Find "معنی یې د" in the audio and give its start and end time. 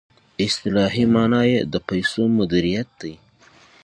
1.13-1.75